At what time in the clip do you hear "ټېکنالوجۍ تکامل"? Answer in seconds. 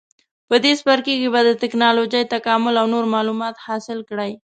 1.61-2.75